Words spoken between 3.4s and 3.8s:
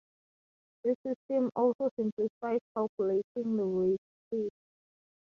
the